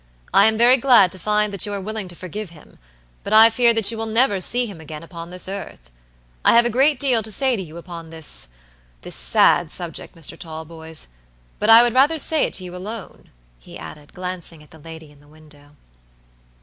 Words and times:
"I 0.33 0.47
am 0.47 0.57
very 0.57 0.77
glad 0.77 1.11
to 1.11 1.19
find 1.19 1.53
that 1.53 1.67
you 1.67 1.73
are 1.73 1.79
willing 1.79 2.07
to 2.07 2.15
forgive 2.15 2.49
him, 2.49 2.79
but 3.23 3.33
I 3.33 3.51
fear 3.51 3.71
that 3.75 3.91
you 3.91 3.99
will 3.99 4.07
never 4.07 4.41
see 4.41 4.65
him 4.65 4.81
again 4.81 5.03
upon 5.03 5.29
this 5.29 5.47
earth. 5.47 5.91
I 6.43 6.53
have 6.53 6.65
a 6.65 6.71
great 6.71 6.99
deal 6.99 7.21
to 7.21 7.31
say 7.31 7.55
to 7.55 7.61
you 7.61 7.77
upon 7.77 8.09
thisthis 8.09 8.49
sad 9.13 9.69
subject, 9.69 10.15
Mr. 10.15 10.39
Talboys; 10.39 11.09
but 11.59 11.69
I 11.69 11.83
would 11.83 11.93
rather 11.93 12.17
say 12.17 12.45
it 12.45 12.55
to 12.55 12.63
you 12.63 12.75
alone," 12.75 13.29
he 13.59 13.77
added, 13.77 14.11
glancing 14.15 14.63
at 14.63 14.71
the 14.71 14.79
lady 14.79 15.11
in 15.11 15.19
the 15.19 15.27
window. 15.27 15.75